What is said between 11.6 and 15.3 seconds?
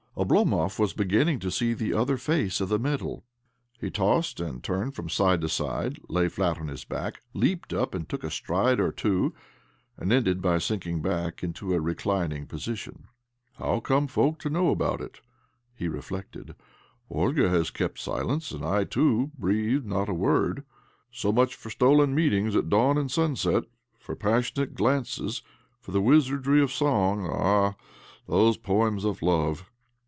a reclining position." iHow come folk to know about it?"